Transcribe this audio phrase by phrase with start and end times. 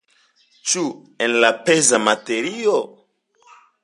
[0.69, 0.85] Ĉu
[1.25, 2.75] en la peza materio?